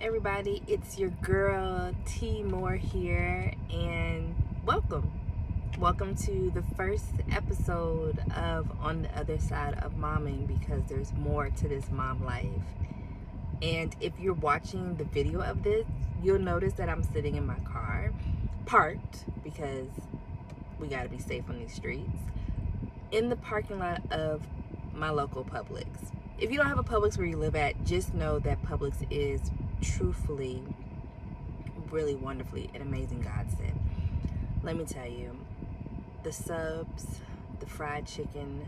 everybody. 0.00 0.62
It's 0.66 0.98
your 0.98 1.10
girl 1.22 1.94
Tee 2.04 2.42
Moore 2.42 2.74
here, 2.74 3.54
and 3.70 4.34
welcome. 4.66 5.12
Welcome 5.78 6.16
to 6.16 6.50
the 6.52 6.64
first 6.74 7.12
episode 7.30 8.18
of 8.34 8.68
On 8.80 9.02
the 9.02 9.16
Other 9.16 9.38
Side 9.38 9.74
of 9.74 9.94
Momming 9.94 10.48
because 10.48 10.82
there's 10.88 11.12
more 11.12 11.50
to 11.50 11.68
this 11.68 11.88
mom 11.88 12.24
life. 12.24 12.46
And 13.62 13.94
if 14.00 14.12
you're 14.18 14.34
watching 14.34 14.96
the 14.96 15.04
video 15.04 15.40
of 15.40 15.62
this, 15.62 15.86
you'll 16.20 16.40
notice 16.40 16.72
that 16.72 16.88
I'm 16.88 17.04
sitting 17.04 17.36
in 17.36 17.46
my 17.46 17.60
car, 17.60 18.12
parked 18.66 19.24
because 19.44 19.88
we 20.80 20.88
got 20.88 21.04
to 21.04 21.08
be 21.08 21.20
safe 21.20 21.44
on 21.48 21.60
these 21.60 21.72
streets, 21.72 22.18
in 23.12 23.28
the 23.28 23.36
parking 23.36 23.78
lot 23.78 24.02
of 24.10 24.42
my 24.92 25.10
local 25.10 25.44
Publix 25.44 25.86
if 26.40 26.50
you 26.50 26.56
don't 26.56 26.66
have 26.66 26.78
a 26.78 26.82
Publix 26.82 27.18
where 27.18 27.26
you 27.26 27.36
live 27.36 27.54
at, 27.54 27.84
just 27.84 28.14
know 28.14 28.38
that 28.38 28.62
Publix 28.62 28.94
is 29.10 29.50
truthfully, 29.80 30.62
really 31.90 32.14
wonderfully 32.14 32.70
an 32.74 32.82
amazing 32.82 33.20
godsend. 33.20 33.78
Let 34.62 34.76
me 34.76 34.84
tell 34.84 35.06
you, 35.06 35.36
the 36.22 36.32
subs, 36.32 37.20
the 37.60 37.66
fried 37.66 38.06
chicken, 38.06 38.66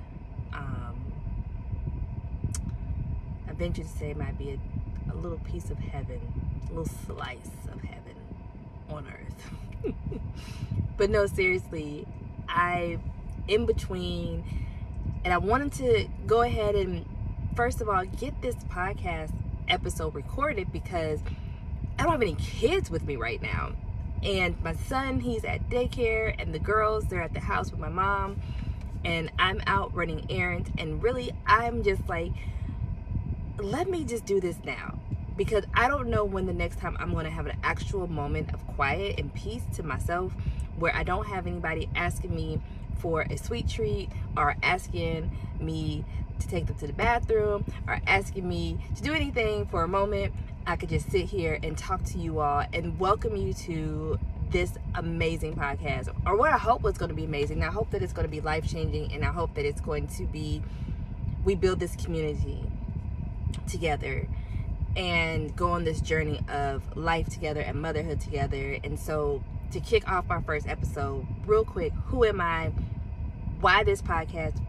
um, 0.52 1.12
I 3.48 3.52
venture 3.52 3.82
to 3.82 3.88
say 3.88 4.14
might 4.14 4.38
be 4.38 4.50
a, 4.50 5.12
a 5.12 5.14
little 5.14 5.38
piece 5.38 5.70
of 5.70 5.78
heaven, 5.78 6.20
a 6.66 6.68
little 6.68 6.86
slice 7.06 7.50
of 7.72 7.80
heaven 7.82 8.16
on 8.88 9.06
earth. 9.06 9.94
but 10.96 11.10
no, 11.10 11.26
seriously, 11.26 12.06
I, 12.48 12.98
in 13.48 13.66
between, 13.66 14.44
and 15.24 15.34
I 15.34 15.38
wanted 15.38 15.72
to 15.74 16.08
go 16.26 16.42
ahead 16.42 16.74
and 16.74 17.04
first 17.54 17.80
of 17.80 17.88
all, 17.88 18.04
get 18.04 18.40
this 18.40 18.56
podcast 18.56 19.32
episode 19.68 20.14
recorded 20.14 20.72
because 20.72 21.20
I 21.98 22.04
don't 22.04 22.12
have 22.12 22.22
any 22.22 22.34
kids 22.34 22.90
with 22.90 23.04
me 23.04 23.16
right 23.16 23.40
now. 23.40 23.72
And 24.22 24.60
my 24.62 24.74
son, 24.74 25.20
he's 25.20 25.44
at 25.44 25.68
daycare, 25.68 26.34
and 26.38 26.54
the 26.54 26.58
girls, 26.58 27.04
they're 27.06 27.22
at 27.22 27.34
the 27.34 27.40
house 27.40 27.70
with 27.70 27.80
my 27.80 27.88
mom. 27.88 28.40
And 29.04 29.32
I'm 29.38 29.60
out 29.66 29.94
running 29.94 30.26
errands. 30.30 30.70
And 30.78 31.02
really, 31.02 31.32
I'm 31.46 31.82
just 31.82 32.08
like, 32.08 32.32
let 33.58 33.88
me 33.88 34.04
just 34.04 34.24
do 34.24 34.40
this 34.40 34.58
now. 34.64 34.98
Because 35.36 35.64
I 35.74 35.88
don't 35.88 36.08
know 36.08 36.24
when 36.24 36.46
the 36.46 36.52
next 36.52 36.78
time 36.78 36.96
I'm 37.00 37.12
going 37.12 37.24
to 37.24 37.30
have 37.30 37.46
an 37.46 37.56
actual 37.64 38.06
moment 38.06 38.52
of 38.54 38.64
quiet 38.68 39.18
and 39.18 39.32
peace 39.34 39.64
to 39.74 39.82
myself 39.82 40.32
where 40.78 40.94
I 40.94 41.02
don't 41.02 41.26
have 41.26 41.46
anybody 41.46 41.88
asking 41.94 42.34
me 42.34 42.60
for 43.02 43.22
a 43.22 43.36
sweet 43.36 43.68
treat 43.68 44.08
or 44.36 44.54
asking 44.62 45.36
me 45.60 46.04
to 46.38 46.48
take 46.48 46.66
them 46.66 46.76
to 46.76 46.86
the 46.86 46.92
bathroom 46.92 47.64
or 47.88 48.00
asking 48.06 48.48
me 48.48 48.78
to 48.94 49.02
do 49.02 49.12
anything 49.12 49.66
for 49.66 49.82
a 49.82 49.88
moment, 49.88 50.32
I 50.66 50.76
could 50.76 50.88
just 50.88 51.10
sit 51.10 51.26
here 51.26 51.58
and 51.64 51.76
talk 51.76 52.04
to 52.04 52.18
you 52.18 52.38
all 52.38 52.64
and 52.72 52.98
welcome 53.00 53.36
you 53.36 53.52
to 53.54 54.18
this 54.50 54.74
amazing 54.94 55.56
podcast 55.56 56.14
or 56.24 56.36
what 56.36 56.52
I 56.52 56.58
hope 56.58 56.82
was 56.82 56.96
going 56.96 57.08
to 57.08 57.14
be 57.14 57.24
amazing. 57.24 57.64
I 57.64 57.70
hope 57.70 57.90
that 57.90 58.02
it's 58.02 58.12
going 58.12 58.26
to 58.26 58.30
be 58.30 58.40
life 58.40 58.70
changing 58.70 59.12
and 59.12 59.24
I 59.24 59.32
hope 59.32 59.54
that 59.54 59.66
it's 59.66 59.80
going 59.80 60.06
to 60.08 60.24
be, 60.24 60.62
we 61.44 61.56
build 61.56 61.80
this 61.80 61.96
community 61.96 62.64
together 63.66 64.28
and 64.96 65.56
go 65.56 65.70
on 65.70 65.84
this 65.84 66.00
journey 66.00 66.40
of 66.48 66.96
life 66.96 67.28
together 67.28 67.60
and 67.60 67.80
motherhood 67.80 68.20
together. 68.20 68.78
And 68.84 68.98
so, 68.98 69.42
to 69.72 69.80
kick 69.80 70.06
off 70.06 70.26
our 70.30 70.42
first 70.42 70.68
episode, 70.68 71.26
real 71.46 71.64
quick, 71.64 71.92
who 72.06 72.24
am 72.24 72.40
I? 72.40 72.72
Why 73.62 73.84
this 73.84 74.02
podcast? 74.02 74.60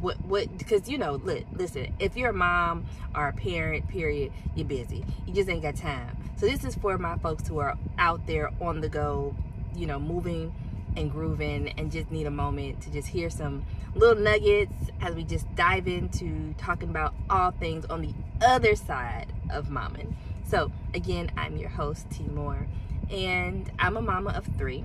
what 0.00 0.20
what 0.26 0.58
because 0.58 0.88
you 0.88 0.98
know 0.98 1.14
li- 1.24 1.46
listen 1.54 1.92
if 1.98 2.16
you're 2.16 2.30
a 2.30 2.32
mom 2.32 2.84
or 3.14 3.28
a 3.28 3.32
parent 3.32 3.88
period 3.88 4.32
you're 4.54 4.66
busy. 4.66 5.04
You 5.26 5.34
just 5.34 5.48
ain't 5.48 5.62
got 5.62 5.74
time. 5.74 6.16
So 6.36 6.46
this 6.46 6.64
is 6.64 6.76
for 6.76 6.96
my 6.96 7.16
folks 7.18 7.48
who 7.48 7.58
are 7.58 7.76
out 7.98 8.24
there 8.28 8.50
on 8.60 8.80
the 8.80 8.88
go 8.88 9.34
you 9.74 9.86
know 9.86 9.98
moving 9.98 10.54
and 10.96 11.10
grooving 11.10 11.70
and 11.76 11.90
just 11.90 12.12
need 12.12 12.26
a 12.26 12.30
moment 12.30 12.80
to 12.82 12.90
just 12.92 13.08
hear 13.08 13.30
some 13.30 13.64
little 13.96 14.22
nuggets 14.22 14.72
as 15.00 15.16
we 15.16 15.24
just 15.24 15.52
dive 15.56 15.88
into 15.88 16.54
talking 16.56 16.88
about 16.88 17.14
all 17.28 17.50
things 17.50 17.84
on 17.86 18.02
the 18.02 18.14
other 18.46 18.76
side 18.76 19.26
of 19.50 19.66
momming. 19.66 20.14
So 20.46 20.70
again 20.94 21.32
i'm 21.36 21.56
your 21.56 21.70
host 21.70 22.08
tee 22.10 22.28
moore 22.32 22.68
and 23.10 23.70
i'm 23.80 23.96
a 23.96 24.02
mama 24.02 24.30
of 24.30 24.46
three. 24.56 24.84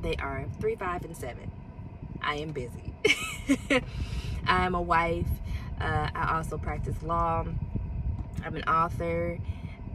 They 0.00 0.16
are 0.16 0.46
three 0.58 0.76
five 0.76 1.04
and 1.04 1.14
seven 1.14 1.50
i 2.26 2.34
am 2.36 2.50
busy 2.50 2.92
I'm 4.46 4.74
a 4.74 4.80
wife. 4.80 5.26
Uh, 5.80 6.08
I 6.14 6.36
also 6.36 6.58
practice 6.58 7.02
law. 7.02 7.44
I'm 8.44 8.56
an 8.56 8.64
author 8.64 9.38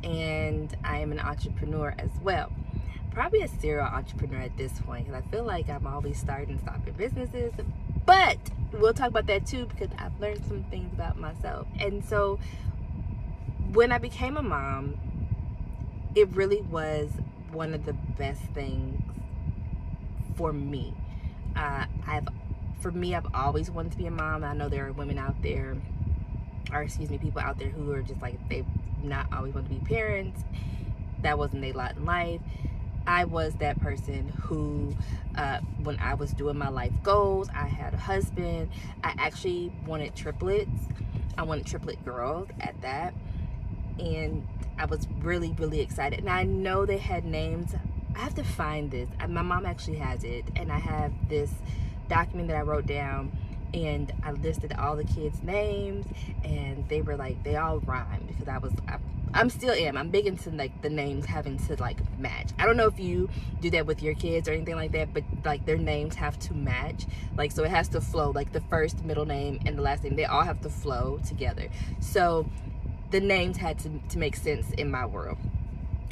and 0.03 0.75
I 0.83 0.99
am 0.99 1.11
an 1.11 1.19
entrepreneur 1.19 1.93
as 1.97 2.09
well. 2.21 2.51
Probably 3.11 3.41
a 3.41 3.47
serial 3.47 3.85
entrepreneur 3.85 4.41
at 4.41 4.57
this 4.57 4.79
point 4.81 5.07
because 5.07 5.23
I 5.25 5.31
feel 5.31 5.43
like 5.43 5.69
I'm 5.69 5.85
always 5.85 6.19
starting 6.19 6.51
and 6.51 6.61
stopping 6.61 6.93
businesses. 6.93 7.53
But 8.05 8.37
we'll 8.73 8.93
talk 8.93 9.09
about 9.09 9.27
that 9.27 9.45
too 9.45 9.65
because 9.65 9.89
I've 9.97 10.17
learned 10.19 10.45
some 10.47 10.63
things 10.65 10.91
about 10.93 11.17
myself. 11.17 11.67
And 11.79 12.03
so 12.03 12.39
when 13.73 13.91
I 13.91 13.97
became 13.97 14.37
a 14.37 14.41
mom, 14.41 14.97
it 16.15 16.29
really 16.35 16.61
was 16.61 17.09
one 17.51 17.73
of 17.73 17.85
the 17.85 17.93
best 17.93 18.41
things 18.53 19.01
for 20.35 20.51
me. 20.53 20.93
Uh, 21.55 21.85
I've 22.07 22.27
for 22.81 22.91
me, 22.91 23.13
I've 23.15 23.27
always 23.33 23.69
wanted 23.69 23.91
to 23.91 23.97
be 23.97 24.07
a 24.07 24.11
mom. 24.11 24.43
I 24.43 24.53
know 24.53 24.67
there 24.67 24.87
are 24.87 24.91
women 24.91 25.19
out 25.19 25.41
there, 25.43 25.77
or 26.73 26.81
excuse 26.81 27.09
me, 27.09 27.19
people 27.19 27.39
out 27.39 27.59
there 27.59 27.69
who 27.69 27.91
are 27.91 28.01
just 28.01 28.21
like 28.21 28.37
they've 28.49 28.65
not 29.03 29.27
always 29.31 29.53
wanted 29.53 29.69
to 29.69 29.75
be 29.75 29.85
parents. 29.85 30.43
That 31.21 31.37
wasn't 31.37 31.61
their 31.61 31.73
lot 31.73 31.95
in 31.95 32.05
life. 32.05 32.41
I 33.05 33.25
was 33.25 33.55
that 33.55 33.79
person 33.79 34.29
who, 34.41 34.95
uh, 35.35 35.59
when 35.83 35.99
I 35.99 36.13
was 36.13 36.31
doing 36.31 36.57
my 36.57 36.69
life 36.69 36.93
goals, 37.03 37.49
I 37.49 37.67
had 37.67 37.93
a 37.93 37.97
husband. 37.97 38.69
I 39.03 39.13
actually 39.17 39.71
wanted 39.85 40.15
triplets. 40.15 40.69
I 41.37 41.43
wanted 41.43 41.65
triplet 41.65 42.03
girls 42.05 42.49
at 42.59 42.79
that. 42.81 43.13
And 43.99 44.47
I 44.77 44.85
was 44.85 45.07
really, 45.19 45.55
really 45.57 45.79
excited. 45.79 46.19
And 46.19 46.29
I 46.29 46.43
know 46.43 46.85
they 46.85 46.97
had 46.97 47.25
names. 47.25 47.73
I 48.15 48.19
have 48.19 48.35
to 48.35 48.43
find 48.43 48.91
this. 48.91 49.09
My 49.27 49.41
mom 49.41 49.65
actually 49.65 49.97
has 49.97 50.23
it. 50.23 50.45
And 50.55 50.71
I 50.71 50.79
have 50.79 51.11
this 51.27 51.51
document 52.11 52.49
that 52.49 52.57
I 52.57 52.61
wrote 52.61 52.85
down 52.85 53.31
and 53.73 54.11
I 54.21 54.31
listed 54.33 54.73
all 54.73 54.97
the 54.97 55.05
kids' 55.05 55.41
names 55.43 56.05
and 56.43 56.87
they 56.89 57.01
were 57.01 57.15
like 57.15 57.41
they 57.43 57.55
all 57.55 57.79
rhymed 57.79 58.27
because 58.27 58.49
I 58.49 58.57
was 58.57 58.73
I, 58.85 58.97
I'm 59.33 59.49
still 59.49 59.73
am. 59.73 59.95
I'm 59.95 60.09
big 60.09 60.27
into 60.27 60.49
like 60.49 60.81
the 60.81 60.89
names 60.89 61.25
having 61.25 61.57
to 61.57 61.77
like 61.77 61.97
match. 62.19 62.49
I 62.59 62.65
don't 62.65 62.75
know 62.75 62.87
if 62.87 62.99
you 62.99 63.29
do 63.61 63.69
that 63.69 63.85
with 63.85 64.03
your 64.03 64.13
kids 64.13 64.49
or 64.49 64.51
anything 64.51 64.75
like 64.75 64.91
that 64.91 65.13
but 65.13 65.23
like 65.45 65.65
their 65.65 65.77
names 65.77 66.15
have 66.15 66.37
to 66.39 66.53
match. 66.53 67.05
Like 67.37 67.53
so 67.53 67.63
it 67.63 67.69
has 67.69 67.87
to 67.89 68.01
flow. 68.01 68.31
Like 68.31 68.51
the 68.51 68.61
first 68.61 69.05
middle 69.05 69.25
name 69.25 69.61
and 69.65 69.77
the 69.77 69.81
last 69.81 70.03
name 70.03 70.17
they 70.17 70.25
all 70.25 70.43
have 70.43 70.59
to 70.61 70.69
flow 70.69 71.21
together. 71.25 71.69
So 72.01 72.45
the 73.11 73.21
names 73.21 73.55
had 73.55 73.79
to, 73.79 74.01
to 74.09 74.17
make 74.17 74.35
sense 74.35 74.71
in 74.71 74.91
my 74.91 75.05
world. 75.05 75.37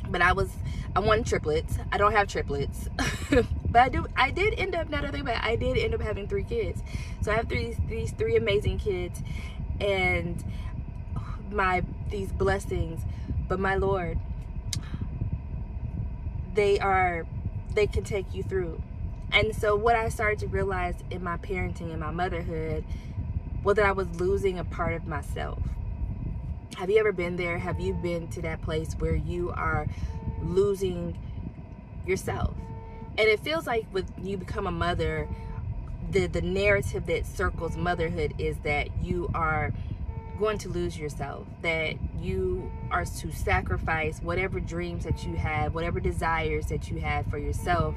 But 0.09 0.21
I 0.21 0.31
was 0.31 0.49
I 0.95 1.01
wanted 1.01 1.25
triplets. 1.25 1.77
I 1.91 1.97
don't 1.97 2.13
have 2.13 2.27
triplets, 2.27 2.87
but 3.71 3.81
I 3.81 3.89
do. 3.89 4.07
I 4.15 4.31
did 4.31 4.55
end 4.57 4.75
up 4.75 4.89
not 4.89 5.05
only, 5.05 5.21
but 5.21 5.35
I 5.41 5.55
did 5.55 5.77
end 5.77 5.93
up 5.93 6.01
having 6.01 6.27
three 6.27 6.43
kids. 6.43 6.81
So 7.21 7.31
I 7.31 7.35
have 7.35 7.49
three 7.49 7.75
these 7.87 8.11
three 8.11 8.35
amazing 8.35 8.79
kids, 8.79 9.21
and 9.79 10.43
my 11.51 11.83
these 12.09 12.31
blessings. 12.31 13.01
But 13.47 13.59
my 13.59 13.75
Lord, 13.75 14.19
they 16.53 16.79
are 16.79 17.25
they 17.73 17.87
can 17.87 18.03
take 18.03 18.33
you 18.33 18.43
through. 18.43 18.81
And 19.31 19.55
so 19.55 19.75
what 19.75 19.95
I 19.95 20.09
started 20.09 20.39
to 20.39 20.47
realize 20.47 20.95
in 21.11 21.23
my 21.23 21.37
parenting 21.37 21.91
and 21.91 21.99
my 21.99 22.09
motherhood 22.09 22.83
was 23.63 23.75
that 23.75 23.85
I 23.85 23.91
was 23.91 24.07
losing 24.19 24.57
a 24.57 24.63
part 24.63 24.93
of 24.93 25.05
myself 25.05 25.59
have 26.79 26.89
you 26.89 26.97
ever 26.97 27.11
been 27.11 27.35
there? 27.35 27.57
Have 27.57 27.81
you 27.81 27.93
been 27.93 28.29
to 28.29 28.41
that 28.43 28.61
place 28.61 28.93
where 28.99 29.13
you 29.13 29.51
are 29.51 29.85
losing 30.41 31.17
yourself? 32.05 32.55
And 33.19 33.27
it 33.27 33.41
feels 33.41 33.67
like 33.67 33.85
with 33.91 34.09
you 34.23 34.37
become 34.37 34.65
a 34.65 34.71
mother, 34.71 35.27
the 36.09 36.27
the 36.27 36.41
narrative 36.41 37.05
that 37.07 37.25
circles 37.25 37.75
motherhood 37.75 38.33
is 38.37 38.57
that 38.59 38.87
you 39.03 39.29
are 39.33 39.73
going 40.39 40.57
to 40.59 40.69
lose 40.69 40.97
yourself, 40.97 41.45
that 41.61 41.95
you 42.17 42.71
are 42.89 43.03
to 43.03 43.31
sacrifice 43.33 44.21
whatever 44.21 44.61
dreams 44.61 45.03
that 45.03 45.25
you 45.25 45.35
have, 45.35 45.75
whatever 45.75 45.99
desires 45.99 46.67
that 46.67 46.89
you 46.89 47.01
have 47.01 47.25
for 47.27 47.37
yourself 47.37 47.93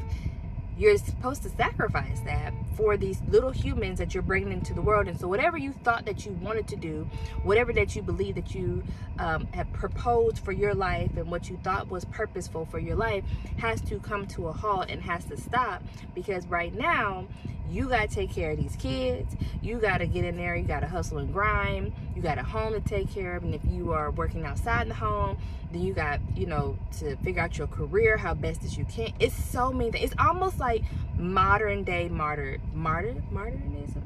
you're 0.83 0.99
supposed 0.99 1.45
to 1.45 1.49
sacrifice 1.51 2.19
that 2.25 2.53
for 2.77 2.97
these 2.97 3.23
little 3.29 3.53
humans 3.53 4.01
that 4.01 4.15
you're 4.15 4.23
bringing 4.23 4.53
into 4.53 4.75
the 4.75 4.83
world. 4.83 5.07
And 5.07 5.19
so, 5.19 5.29
whatever 5.29 5.57
you 5.57 5.73
thought 5.73 6.05
that 6.07 6.27
you 6.27 6.33
wanted 6.43 6.67
to 6.69 6.77
do, 6.77 7.09
whatever 7.45 7.73
that 7.75 7.95
you 7.95 8.03
believe 8.03 8.35
that 8.35 8.53
you 8.53 8.83
um, 9.21 9.47
have 9.53 9.73
proposed 9.73 10.41
for 10.41 10.51
your 10.51 10.75
life 10.75 11.17
and 11.17 11.31
what 11.31 11.49
you 11.49 11.57
thought 11.63 11.89
was 11.89 12.05
purposeful 12.07 12.67
for 12.67 12.81
your 12.81 12.97
life, 12.97 13.23
has 13.59 13.81
to 13.83 14.01
come 14.01 14.27
to 14.27 14.49
a 14.49 14.53
halt 14.53 14.87
and 14.89 15.01
has 15.03 15.25
to 15.27 15.37
stop 15.37 15.85
because 16.17 16.49
right 16.49 16.75
now, 16.75 17.29
you 17.71 17.89
got 17.89 18.11
to 18.11 18.15
take 18.15 18.33
care 18.33 18.51
of 18.51 18.59
these 18.59 18.75
kids. 18.77 19.37
You 19.63 19.79
got 19.79 19.99
to 19.99 20.07
get 20.07 20.25
in 20.25 20.37
there. 20.37 20.57
You 20.57 20.65
got 20.65 20.81
to 20.81 20.89
hustle 20.89 21.19
and 21.19 21.33
grind. 21.33 21.93
You 22.15 22.21
got 22.21 22.39
a 22.39 22.43
home 22.43 22.73
to 22.75 22.81
take 22.81 23.09
care 23.09 23.37
of. 23.37 23.45
And 23.45 23.55
if 23.55 23.63
you 23.65 23.93
are 23.93 24.11
working 24.11 24.45
outside 24.45 24.91
the 24.91 24.95
home, 24.95 25.39
then 25.73 25.83
you 25.83 25.93
got 25.93 26.21
you 26.37 26.47
know 26.47 26.79
to 26.99 27.17
figure 27.17 27.43
out 27.43 27.59
your 27.59 27.67
career 27.67 28.17
how 28.17 28.35
best 28.35 28.65
as 28.65 28.77
you 28.77 28.85
can. 28.85 29.13
It's 29.19 29.35
so 29.35 29.73
many 29.73 29.91
things 29.91 30.05
it's 30.05 30.15
almost 30.19 30.59
like 30.59 30.83
modern 31.17 31.85
day 31.85 32.09
martyr 32.09 32.59
martyr 32.75 33.15
martyrism? 33.33 34.03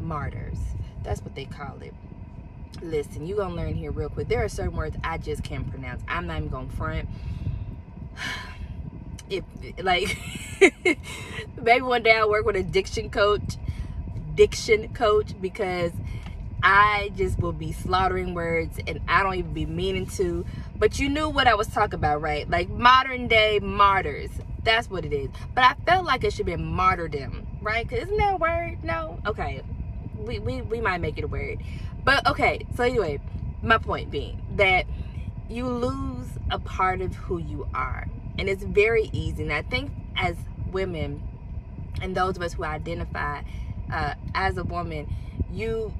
Martyrs. 0.00 0.58
That's 1.02 1.22
what 1.22 1.34
they 1.34 1.44
call 1.44 1.78
it. 1.80 1.94
Listen 2.82 3.26
you 3.26 3.36
gonna 3.36 3.54
learn 3.54 3.74
here 3.74 3.90
real 3.90 4.08
quick. 4.08 4.28
There 4.28 4.42
are 4.44 4.48
certain 4.48 4.76
words 4.76 4.96
i 5.04 5.18
just 5.18 5.42
can't 5.42 5.68
pronounce. 5.70 6.02
I'm 6.08 6.26
not 6.26 6.38
even 6.38 6.48
gonna 6.48 6.68
front. 6.70 7.08
If 9.30 9.44
like 9.82 10.18
maybe 11.56 11.80
one 11.80 12.02
day 12.02 12.14
i'll 12.18 12.28
work 12.28 12.44
with 12.44 12.56
a 12.56 12.62
diction 12.62 13.08
coach 13.08 13.56
diction 14.34 14.92
coach 14.92 15.32
because 15.40 15.92
I 16.62 17.10
just 17.16 17.38
will 17.40 17.52
be 17.52 17.72
slaughtering 17.72 18.34
words 18.34 18.78
and 18.86 19.00
I 19.08 19.22
don't 19.22 19.34
even 19.34 19.52
be 19.52 19.66
meaning 19.66 20.06
to. 20.16 20.44
But 20.76 20.98
you 20.98 21.08
knew 21.08 21.28
what 21.28 21.48
I 21.48 21.54
was 21.54 21.68
talking 21.68 21.94
about, 21.94 22.20
right? 22.20 22.48
Like 22.48 22.68
modern 22.68 23.28
day 23.28 23.58
martyrs. 23.60 24.30
That's 24.64 24.88
what 24.88 25.04
it 25.04 25.12
is. 25.12 25.30
But 25.54 25.64
I 25.64 25.74
felt 25.84 26.06
like 26.06 26.22
it 26.24 26.32
should 26.32 26.46
be 26.46 26.56
martyrdom, 26.56 27.46
right? 27.60 27.88
Cause 27.88 28.00
isn't 28.00 28.16
that 28.16 28.34
a 28.34 28.36
word? 28.36 28.84
No? 28.84 29.18
Okay. 29.26 29.62
We, 30.16 30.38
we, 30.38 30.62
we 30.62 30.80
might 30.80 31.00
make 31.00 31.18
it 31.18 31.24
a 31.24 31.28
word. 31.28 31.62
But 32.04 32.26
okay, 32.28 32.64
so 32.76 32.84
anyway, 32.84 33.20
my 33.62 33.78
point 33.78 34.10
being 34.10 34.40
that 34.56 34.86
you 35.48 35.66
lose 35.66 36.28
a 36.50 36.58
part 36.58 37.00
of 37.00 37.14
who 37.14 37.38
you 37.38 37.66
are. 37.74 38.06
And 38.38 38.48
it's 38.48 38.62
very 38.62 39.10
easy. 39.12 39.42
And 39.42 39.52
I 39.52 39.62
think 39.62 39.90
as 40.16 40.36
women 40.70 41.22
and 42.00 42.14
those 42.16 42.36
of 42.36 42.42
us 42.42 42.54
who 42.54 42.64
identify 42.64 43.42
uh, 43.92 44.14
as 44.34 44.56
a 44.56 44.64
woman, 44.64 45.12
you 45.52 45.92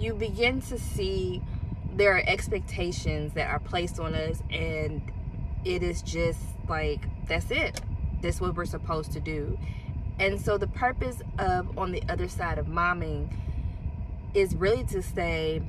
you 0.00 0.14
begin 0.14 0.62
to 0.62 0.78
see 0.78 1.42
there 1.94 2.16
are 2.16 2.22
expectations 2.26 3.34
that 3.34 3.50
are 3.50 3.58
placed 3.58 4.00
on 4.00 4.14
us 4.14 4.42
and 4.50 5.02
it 5.64 5.82
is 5.82 6.00
just 6.00 6.40
like 6.68 7.00
that's 7.26 7.50
it. 7.50 7.80
That's 8.22 8.40
what 8.40 8.54
we're 8.54 8.64
supposed 8.64 9.12
to 9.12 9.20
do. 9.20 9.58
And 10.18 10.40
so 10.40 10.56
the 10.56 10.66
purpose 10.66 11.20
of 11.38 11.76
on 11.78 11.92
the 11.92 12.02
other 12.08 12.28
side 12.28 12.58
of 12.58 12.66
momming 12.66 13.28
is 14.32 14.54
really 14.54 14.84
to 14.84 15.02
say 15.02 15.62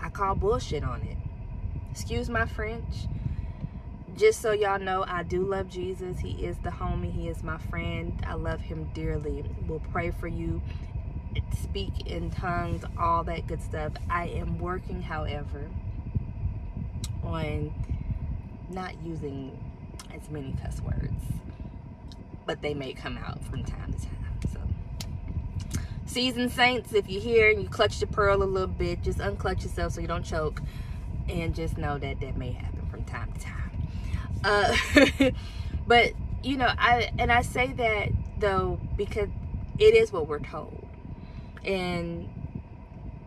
i 0.00 0.08
call 0.08 0.34
bullshit 0.34 0.84
on 0.84 1.02
it. 1.02 1.16
Excuse 1.90 2.28
my 2.28 2.46
french. 2.46 3.08
Just 4.16 4.40
so 4.40 4.52
y'all 4.52 4.78
know 4.78 5.04
i 5.08 5.24
do 5.24 5.44
love 5.44 5.68
jesus. 5.68 6.20
He 6.20 6.44
is 6.44 6.56
the 6.58 6.70
homie. 6.70 7.12
He 7.12 7.28
is 7.28 7.42
my 7.42 7.58
friend. 7.58 8.12
I 8.26 8.34
love 8.34 8.60
him 8.60 8.90
dearly. 8.94 9.44
We'll 9.66 9.80
pray 9.92 10.12
for 10.12 10.28
you 10.28 10.60
speak 11.52 12.06
in 12.06 12.30
tongues, 12.30 12.82
all 12.98 13.24
that 13.24 13.46
good 13.46 13.62
stuff. 13.62 13.92
I 14.08 14.26
am 14.26 14.58
working, 14.58 15.02
however, 15.02 15.68
on 17.22 17.72
not 18.70 18.94
using 19.02 19.58
as 20.14 20.28
many 20.30 20.54
cuss 20.62 20.80
words, 20.80 21.22
but 22.46 22.62
they 22.62 22.74
may 22.74 22.92
come 22.92 23.18
out 23.18 23.42
from 23.44 23.64
time 23.64 23.92
to 23.92 23.98
time. 23.98 24.40
So, 24.52 25.80
seasoned 26.06 26.52
saints, 26.52 26.92
if 26.92 27.08
you're 27.08 27.22
here 27.22 27.50
and 27.50 27.62
you 27.62 27.68
clutch 27.68 28.00
your 28.00 28.08
pearl 28.08 28.42
a 28.42 28.44
little 28.44 28.68
bit, 28.68 29.02
just 29.02 29.18
unclutch 29.18 29.62
yourself 29.62 29.92
so 29.92 30.00
you 30.00 30.08
don't 30.08 30.24
choke, 30.24 30.62
and 31.28 31.54
just 31.54 31.76
know 31.76 31.98
that 31.98 32.20
that 32.20 32.36
may 32.36 32.52
happen 32.52 32.86
from 32.90 33.04
time 33.04 33.32
to 33.32 33.40
time. 33.40 33.68
Uh, 34.44 35.30
but 35.86 36.12
you 36.42 36.56
know, 36.56 36.70
I 36.78 37.10
and 37.18 37.30
I 37.30 37.42
say 37.42 37.72
that 37.74 38.10
though 38.38 38.80
because 38.96 39.28
it 39.78 39.94
is 39.94 40.12
what 40.12 40.28
we're 40.28 40.38
told 40.38 40.88
and 41.64 42.28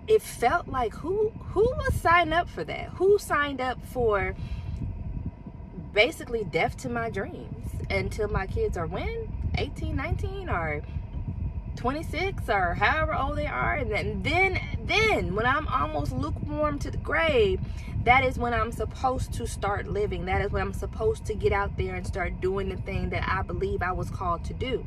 it 0.08 0.22
felt 0.22 0.68
like 0.68 0.94
who 0.96 1.30
who 1.52 1.62
was 1.62 1.94
signed 1.96 2.34
up 2.34 2.50
for 2.50 2.64
that? 2.64 2.90
Who 2.96 3.18
signed 3.18 3.62
up 3.62 3.80
for 3.86 4.36
basically 5.94 6.44
death 6.44 6.78
to 6.78 6.90
my 6.90 7.10
dreams 7.10 7.70
until 7.90 8.28
my 8.28 8.48
kids 8.48 8.78
are 8.78 8.88
when? 8.88 9.32
18 9.56 9.96
19 9.96 10.50
or 10.50 10.82
26 11.76 12.50
or 12.50 12.74
however 12.76 13.16
old 13.16 13.38
they 13.38 13.48
are. 13.48 13.76
And 13.76 13.92
then 13.92 14.22
then 14.24 14.60
then 14.86 15.36
when 15.36 15.46
i'm 15.46 15.68
almost 15.68 16.12
lukewarm 16.12 16.80
to 16.80 16.92
the 16.92 16.98
grave 16.98 17.60
that 18.04 18.24
is 18.24 18.38
when 18.38 18.54
i'm 18.54 18.72
supposed 18.72 19.32
to 19.34 19.48
start 19.48 19.88
living. 19.88 20.26
That 20.26 20.42
is 20.42 20.52
when 20.52 20.62
i'm 20.62 20.74
supposed 20.74 21.26
to 21.26 21.36
get 21.36 21.54
out 21.54 21.78
there 21.78 21.96
and 21.96 22.06
start 22.06 22.42
doing 22.42 22.70
the 22.70 22.78
thing 22.78 23.10
that 23.12 23.28
i 23.28 23.42
believe 23.42 23.82
i 23.82 23.92
was 23.92 24.10
called 24.10 24.44
to 24.46 24.54
do. 24.54 24.86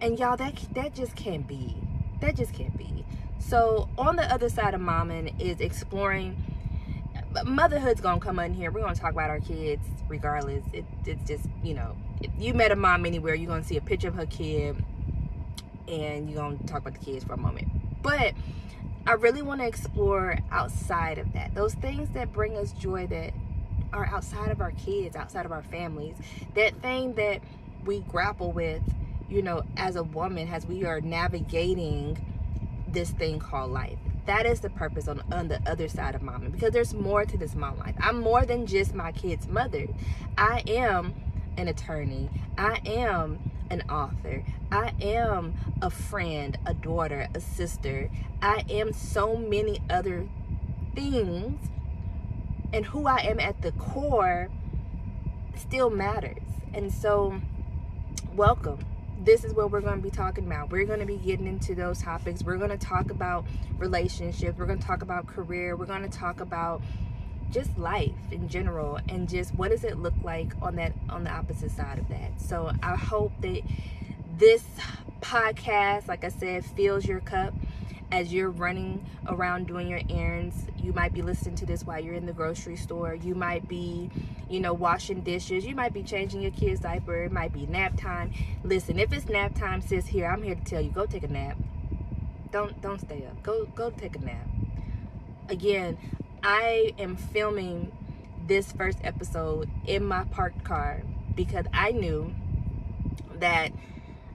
And 0.00 0.18
y'all 0.18 0.36
that 0.36 0.54
that 0.74 0.94
just 0.94 1.16
can't 1.16 1.46
be 1.46 1.76
that 2.22 2.36
just 2.36 2.54
can't 2.54 2.76
be. 2.76 3.04
So 3.38 3.88
on 3.98 4.16
the 4.16 4.24
other 4.32 4.48
side 4.48 4.74
of 4.74 4.80
momming 4.80 5.38
is 5.40 5.60
exploring 5.60 6.36
motherhood's 7.44 8.00
gonna 8.00 8.20
come 8.20 8.38
in 8.38 8.54
here. 8.54 8.70
We're 8.70 8.80
gonna 8.80 8.94
talk 8.94 9.12
about 9.12 9.30
our 9.30 9.40
kids 9.40 9.86
regardless. 10.08 10.64
It, 10.72 10.84
it's 11.06 11.26
just, 11.28 11.46
you 11.62 11.74
know, 11.74 11.96
if 12.20 12.30
you 12.38 12.54
met 12.54 12.72
a 12.72 12.76
mom 12.76 13.06
anywhere, 13.06 13.34
you're 13.34 13.48
gonna 13.48 13.64
see 13.64 13.76
a 13.76 13.82
picture 13.82 14.08
of 14.08 14.14
her 14.14 14.26
kid 14.26 14.82
and 15.88 16.30
you're 16.30 16.40
gonna 16.40 16.58
talk 16.66 16.80
about 16.80 16.94
the 16.94 17.04
kids 17.04 17.24
for 17.24 17.34
a 17.34 17.38
moment. 17.38 17.68
But 18.02 18.34
I 19.06 19.12
really 19.12 19.42
want 19.42 19.60
to 19.60 19.66
explore 19.66 20.38
outside 20.50 21.18
of 21.18 21.32
that. 21.32 21.54
Those 21.54 21.74
things 21.74 22.10
that 22.10 22.32
bring 22.32 22.56
us 22.56 22.72
joy 22.72 23.06
that 23.08 23.32
are 23.92 24.06
outside 24.06 24.50
of 24.50 24.60
our 24.60 24.70
kids, 24.72 25.16
outside 25.16 25.44
of 25.44 25.52
our 25.52 25.62
families. 25.62 26.14
That 26.54 26.80
thing 26.82 27.14
that 27.14 27.40
we 27.84 28.00
grapple 28.00 28.52
with 28.52 28.82
you 29.28 29.42
know, 29.42 29.62
as 29.76 29.96
a 29.96 30.02
woman, 30.02 30.48
as 30.48 30.66
we 30.66 30.84
are 30.84 31.00
navigating 31.00 32.18
this 32.92 33.10
thing 33.10 33.38
called 33.38 33.70
life. 33.70 33.98
That 34.26 34.46
is 34.46 34.60
the 34.60 34.70
purpose 34.70 35.08
on, 35.08 35.22
on 35.32 35.48
the 35.48 35.60
other 35.68 35.88
side 35.88 36.14
of 36.14 36.22
mom 36.22 36.50
because 36.50 36.72
there's 36.72 36.94
more 36.94 37.24
to 37.24 37.36
this 37.36 37.54
mom 37.54 37.78
life. 37.78 37.94
I'm 37.98 38.20
more 38.20 38.44
than 38.44 38.66
just 38.66 38.94
my 38.94 39.12
kid's 39.12 39.48
mother. 39.48 39.86
I 40.38 40.62
am 40.68 41.14
an 41.56 41.68
attorney. 41.68 42.28
I 42.56 42.80
am 42.86 43.50
an 43.70 43.82
author. 43.90 44.44
I 44.70 44.92
am 45.00 45.54
a 45.80 45.90
friend, 45.90 46.56
a 46.66 46.74
daughter, 46.74 47.28
a 47.34 47.40
sister. 47.40 48.10
I 48.40 48.64
am 48.70 48.92
so 48.92 49.36
many 49.36 49.80
other 49.90 50.28
things. 50.94 51.68
And 52.72 52.86
who 52.86 53.06
I 53.06 53.18
am 53.18 53.40
at 53.40 53.60
the 53.62 53.72
core 53.72 54.48
still 55.56 55.90
matters. 55.90 56.42
And 56.72 56.92
so, 56.92 57.40
welcome 58.34 58.78
this 59.24 59.44
is 59.44 59.54
what 59.54 59.70
we're 59.70 59.80
going 59.80 59.96
to 59.96 60.02
be 60.02 60.10
talking 60.10 60.46
about. 60.46 60.70
We're 60.70 60.84
going 60.84 61.00
to 61.00 61.06
be 61.06 61.16
getting 61.16 61.46
into 61.46 61.74
those 61.74 62.02
topics. 62.02 62.42
We're 62.42 62.56
going 62.56 62.70
to 62.70 62.78
talk 62.78 63.10
about 63.10 63.44
relationships. 63.78 64.58
We're 64.58 64.66
going 64.66 64.80
to 64.80 64.86
talk 64.86 65.02
about 65.02 65.26
career. 65.26 65.76
We're 65.76 65.86
going 65.86 66.02
to 66.02 66.18
talk 66.18 66.40
about 66.40 66.82
just 67.50 67.76
life 67.78 68.14
in 68.30 68.48
general 68.48 68.98
and 69.08 69.28
just 69.28 69.54
what 69.54 69.70
does 69.70 69.84
it 69.84 69.98
look 69.98 70.14
like 70.22 70.52
on 70.62 70.76
that 70.76 70.92
on 71.10 71.24
the 71.24 71.30
opposite 71.30 71.70
side 71.70 71.98
of 71.98 72.08
that. 72.08 72.40
So 72.40 72.72
I 72.82 72.96
hope 72.96 73.32
that 73.42 73.60
this 74.38 74.64
podcast, 75.20 76.08
like 76.08 76.24
I 76.24 76.28
said, 76.28 76.64
fills 76.64 77.06
your 77.06 77.20
cup 77.20 77.54
as 78.12 78.32
you're 78.32 78.50
running 78.50 79.04
around 79.26 79.66
doing 79.66 79.88
your 79.88 80.02
errands. 80.10 80.54
You 80.76 80.92
might 80.92 81.14
be 81.14 81.22
listening 81.22 81.56
to 81.56 81.66
this 81.66 81.82
while 81.84 81.98
you're 81.98 82.14
in 82.14 82.26
the 82.26 82.32
grocery 82.34 82.76
store. 82.76 83.14
You 83.14 83.34
might 83.34 83.66
be, 83.66 84.10
you 84.48 84.60
know, 84.60 84.74
washing 84.74 85.22
dishes. 85.22 85.64
You 85.64 85.74
might 85.74 85.94
be 85.94 86.02
changing 86.02 86.42
your 86.42 86.50
kid's 86.50 86.80
diaper. 86.80 87.24
It 87.24 87.32
might 87.32 87.52
be 87.52 87.66
nap 87.66 87.96
time. 87.96 88.32
Listen, 88.62 88.98
if 88.98 89.12
it's 89.12 89.28
nap 89.28 89.54
time, 89.54 89.80
sis, 89.80 90.06
here, 90.06 90.26
I'm 90.26 90.42
here 90.42 90.54
to 90.54 90.64
tell 90.64 90.82
you, 90.82 90.90
go 90.90 91.06
take 91.06 91.22
a 91.24 91.28
nap. 91.28 91.56
Don't 92.52 92.80
don't 92.82 93.00
stay 93.00 93.24
up. 93.24 93.42
Go 93.42 93.64
go 93.74 93.88
take 93.88 94.14
a 94.14 94.20
nap. 94.20 94.46
Again, 95.48 95.96
I 96.42 96.92
am 96.98 97.16
filming 97.16 97.90
this 98.46 98.72
first 98.72 98.98
episode 99.02 99.70
in 99.86 100.04
my 100.04 100.24
parked 100.24 100.62
car 100.62 101.02
because 101.34 101.64
I 101.72 101.92
knew 101.92 102.34
that 103.36 103.72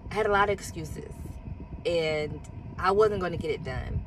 I 0.10 0.14
had 0.16 0.26
a 0.26 0.32
lot 0.32 0.50
of 0.50 0.54
excuses 0.54 1.12
and 1.86 2.42
I 2.78 2.92
wasn't 2.92 3.20
going 3.20 3.32
to 3.32 3.38
get 3.38 3.52
it 3.52 3.64
done. 3.64 4.04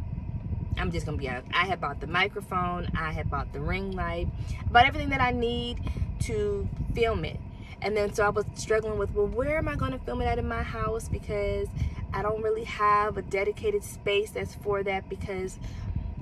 I'm 0.78 0.92
just 0.92 1.04
going 1.04 1.18
to 1.18 1.22
be 1.22 1.28
honest. 1.28 1.46
I 1.52 1.66
had 1.66 1.80
bought 1.80 2.00
the 2.00 2.06
microphone, 2.06 2.88
I 2.96 3.12
had 3.12 3.30
bought 3.30 3.52
the 3.52 3.60
ring 3.60 3.92
light, 3.92 4.28
bought 4.70 4.86
everything 4.86 5.10
that 5.10 5.20
I 5.20 5.30
need 5.30 5.78
to 6.20 6.68
film 6.94 7.24
it. 7.24 7.38
And 7.82 7.96
then 7.96 8.12
so 8.12 8.24
I 8.24 8.28
was 8.28 8.44
struggling 8.54 8.98
with, 8.98 9.12
well, 9.12 9.26
where 9.26 9.58
am 9.58 9.68
I 9.68 9.76
going 9.76 9.92
to 9.92 9.98
film 9.98 10.20
it 10.20 10.26
at 10.26 10.38
in 10.38 10.46
my 10.46 10.62
house? 10.62 11.08
Because 11.08 11.68
I 12.12 12.22
don't 12.22 12.42
really 12.42 12.64
have 12.64 13.16
a 13.16 13.22
dedicated 13.22 13.84
space 13.84 14.30
that's 14.30 14.54
for 14.54 14.82
that 14.82 15.08
because 15.08 15.58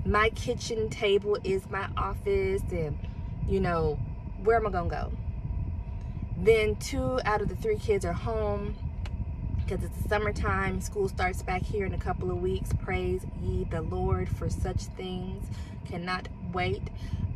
my 0.05 0.29
kitchen 0.29 0.89
table 0.89 1.37
is 1.43 1.69
my 1.69 1.87
office 1.97 2.61
and, 2.71 2.97
you 3.47 3.59
know, 3.59 3.99
where 4.43 4.57
am 4.57 4.67
I 4.67 4.71
going 4.71 4.89
to 4.89 4.95
go? 4.95 5.11
Then 6.37 6.75
two 6.77 7.19
out 7.25 7.41
of 7.41 7.49
the 7.49 7.55
three 7.55 7.77
kids 7.77 8.05
are 8.05 8.13
home 8.13 8.75
because 9.69 9.85
it's 9.85 10.09
summertime. 10.09 10.81
School 10.81 11.07
starts 11.07 11.43
back 11.43 11.61
here 11.61 11.85
in 11.85 11.93
a 11.93 11.97
couple 11.97 12.31
of 12.31 12.41
weeks. 12.41 12.71
Praise 12.81 13.21
ye 13.41 13.65
the 13.65 13.81
Lord 13.81 14.27
for 14.27 14.49
such 14.49 14.83
things. 14.83 15.45
Cannot 15.85 16.27
wait. 16.51 16.81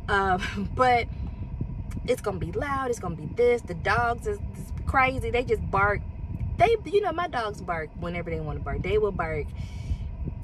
Um, 0.08 0.68
but 0.74 1.06
it's 2.06 2.20
gonna 2.20 2.38
be 2.38 2.50
loud. 2.50 2.90
It's 2.90 2.98
gonna 2.98 3.14
be 3.14 3.26
this. 3.26 3.62
The 3.62 3.74
dogs 3.74 4.26
is 4.26 4.38
crazy. 4.84 5.30
They 5.30 5.44
just 5.44 5.70
bark. 5.70 6.00
They, 6.56 6.76
you 6.84 7.00
know, 7.00 7.12
my 7.12 7.28
dogs 7.28 7.60
bark 7.60 7.90
whenever 8.00 8.30
they 8.30 8.40
want 8.40 8.58
to 8.58 8.64
bark. 8.64 8.82
They 8.82 8.98
will 8.98 9.12
bark 9.12 9.46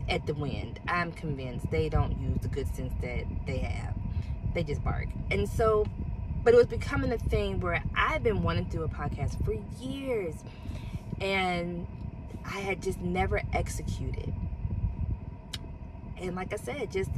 at 0.09 0.27
the 0.27 0.35
wind. 0.35 0.79
I'm 0.87 1.11
convinced 1.13 1.71
they 1.71 1.89
don't 1.89 2.21
use 2.21 2.39
the 2.41 2.49
good 2.49 2.73
sense 2.75 2.93
that 3.01 3.25
they 3.47 3.59
have. 3.59 3.95
they 4.55 4.63
just 4.63 4.83
bark. 4.85 5.09
And 5.31 5.49
so, 5.49 5.87
but 6.45 6.55
it 6.55 6.57
was 6.57 6.67
becoming 6.67 7.13
a 7.13 7.19
thing 7.19 7.61
where 7.61 7.83
I've 7.97 8.23
been 8.23 8.43
wanting 8.43 8.67
to 8.67 8.71
do 8.71 8.83
a 8.85 8.89
podcast 8.89 9.45
for 9.45 9.55
years. 9.83 10.35
And 11.21 11.87
I 12.45 12.61
had 12.61 12.83
just 12.83 13.01
never 13.01 13.43
executed. 13.53 14.33
And 16.19 16.37
like 16.37 16.53
I 16.53 16.57
said, 16.57 16.91
just 16.91 17.11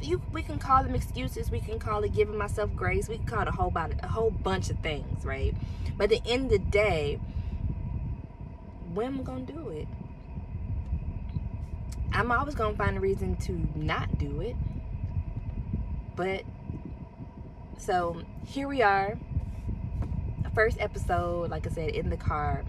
you 0.00 0.20
we 0.32 0.42
can 0.42 0.58
call 0.58 0.82
them 0.82 0.94
excuses, 0.94 1.50
we 1.50 1.60
can 1.60 1.78
call 1.78 2.02
it 2.04 2.12
giving 2.12 2.36
myself 2.36 2.74
grace, 2.74 3.08
we 3.08 3.18
can 3.18 3.26
call 3.26 3.42
it 3.42 3.48
a 3.48 3.52
whole 3.52 3.68
about 3.68 3.92
a 4.02 4.08
whole 4.08 4.30
bunch 4.30 4.70
of 4.70 4.78
things, 4.80 5.24
right? 5.24 5.54
But 5.96 6.12
at 6.12 6.24
the 6.24 6.30
end 6.30 6.46
of 6.46 6.50
the 6.50 6.58
day, 6.58 7.20
when 8.92 9.06
am 9.06 9.20
I 9.20 9.22
gonna 9.22 9.40
do 9.42 9.68
it? 9.70 9.88
I'm 12.12 12.30
always 12.30 12.54
gonna 12.54 12.76
find 12.76 12.96
a 12.96 13.00
reason 13.00 13.36
to 13.36 13.68
not 13.74 14.18
do 14.18 14.40
it. 14.40 14.56
But 16.14 16.42
so 17.78 18.22
here 18.46 18.68
we 18.68 18.82
are. 18.82 19.18
First 20.54 20.78
episode, 20.80 21.50
like 21.50 21.66
I 21.66 21.70
said, 21.70 21.90
in 21.90 22.10
the 22.10 22.16
car. 22.16 22.64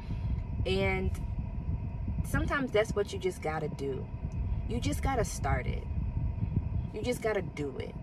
And 0.65 1.11
sometimes 2.25 2.71
that's 2.71 2.95
what 2.95 3.11
you 3.11 3.19
just 3.19 3.41
gotta 3.41 3.67
do. 3.67 4.05
You 4.69 4.79
just 4.79 5.03
gotta 5.03 5.25
start 5.25 5.67
it. 5.67 5.83
You 6.93 7.01
just 7.01 7.21
gotta 7.21 7.41
do 7.41 7.75
it. 7.79 7.93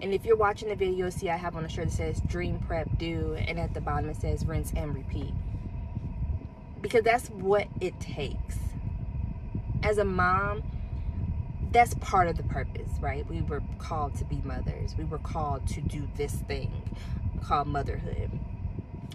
And 0.00 0.12
if 0.12 0.24
you're 0.24 0.36
watching 0.36 0.68
the 0.68 0.74
video, 0.74 1.10
see 1.10 1.30
I 1.30 1.36
have 1.36 1.56
on 1.56 1.64
a 1.64 1.68
shirt 1.68 1.88
that 1.88 1.92
says 1.92 2.20
dream 2.26 2.58
prep 2.58 2.98
do 2.98 3.34
and 3.38 3.58
at 3.58 3.74
the 3.74 3.80
bottom 3.80 4.08
it 4.08 4.16
says 4.16 4.46
rinse 4.46 4.72
and 4.74 4.94
repeat. 4.94 5.32
Because 6.80 7.02
that's 7.02 7.28
what 7.28 7.68
it 7.80 7.98
takes. 8.00 8.58
As 9.82 9.98
a 9.98 10.04
mom, 10.04 10.62
that's 11.72 11.94
part 11.94 12.28
of 12.28 12.36
the 12.36 12.42
purpose, 12.42 12.90
right? 13.00 13.28
We 13.28 13.42
were 13.42 13.62
called 13.78 14.14
to 14.16 14.24
be 14.24 14.40
mothers. 14.44 14.94
We 14.96 15.04
were 15.04 15.18
called 15.18 15.66
to 15.68 15.80
do 15.80 16.08
this 16.16 16.32
thing 16.32 16.70
called 17.42 17.68
motherhood. 17.68 18.30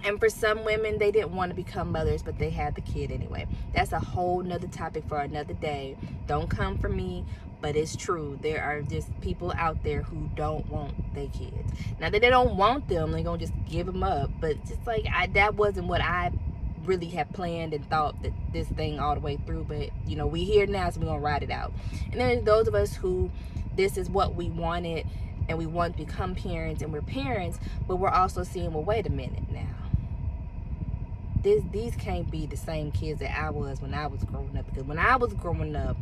And 0.04 0.20
for 0.20 0.30
some 0.30 0.66
women, 0.66 0.98
they 0.98 1.12
didn't 1.12 1.36
want 1.36 1.52
to 1.52 1.56
become 1.56 1.92
mothers, 1.92 2.24
but 2.24 2.40
they 2.40 2.50
had 2.50 2.76
the 2.76 2.82
kid 2.82 3.12
anyway. 3.12 3.48
That's 3.74 3.92
a 3.92 4.00
whole 4.00 4.42
nother 4.42 4.68
topic 4.68 5.04
for 5.08 5.20
another 5.20 5.54
day. 5.54 5.96
Don't 6.26 6.50
come 6.50 6.78
for 6.80 6.90
me, 6.90 7.24
but 7.62 7.76
it's 7.76 7.96
true. 7.96 8.40
There 8.42 8.64
are 8.64 8.82
just 8.82 9.08
people 9.22 9.54
out 9.56 9.84
there 9.84 10.02
who 10.02 10.30
don't 10.36 10.68
want 10.68 11.14
their 11.14 11.28
kids. 11.28 11.72
Now 12.00 12.10
that 12.10 12.22
they 12.22 12.30
don't 12.30 12.56
want 12.56 12.88
them, 12.88 13.12
they're 13.12 13.24
gonna 13.24 13.38
just 13.38 13.54
give 13.70 13.86
them 13.86 14.02
up. 14.02 14.32
But 14.40 14.66
just 14.66 14.86
like 14.88 15.06
I, 15.14 15.28
that 15.28 15.56
wasn't 15.56 15.88
what 15.88 16.02
I 16.02 16.32
really 16.84 17.10
have 17.10 17.32
planned 17.32 17.76
and 17.76 17.88
thought 17.88 18.24
that 18.24 18.34
this 18.52 18.68
thing 18.70 19.00
all 19.00 19.14
the 19.14 19.22
way 19.22 19.38
through. 19.46 19.66
But 19.66 19.90
you 20.08 20.16
know, 20.16 20.26
we 20.26 20.44
here 20.44 20.66
now, 20.66 20.90
so 20.90 21.00
we're 21.00 21.06
gonna 21.06 21.20
ride 21.20 21.44
it 21.44 21.52
out. 21.52 21.74
And 22.12 22.20
then 22.20 22.44
those 22.44 22.68
of 22.68 22.74
us 22.74 22.96
who 22.96 23.30
this 23.76 23.98
is 23.98 24.10
what 24.10 24.34
we 24.34 24.50
wanted 24.50 25.06
and 25.48 25.60
we 25.60 25.68
want 25.68 25.98
to 25.98 26.04
become 26.04 26.34
parents 26.34 26.82
and 26.82 26.92
we're 26.92 27.02
parents, 27.02 27.60
but 27.88 27.98
we're 27.98 28.10
also 28.10 28.44
seeing, 28.44 28.74
well, 28.74 28.84
wait 28.84 29.06
a 29.06 29.12
minute 29.12 29.52
now 29.52 29.81
this 31.44 31.64
these 31.72 31.96
can't 31.96 32.30
be 32.30 32.46
the 32.46 32.58
same 32.58 32.92
kids 32.92 33.20
that 33.20 33.38
I 33.38 33.50
was 33.50 33.82
when 33.82 33.94
I 33.94 34.08
was 34.08 34.24
growing 34.24 34.56
up 34.58 34.66
because 34.66 34.84
when 34.84 35.00
I 35.00 35.16
was 35.16 35.34
growing 35.34 35.76
up, 35.76 35.98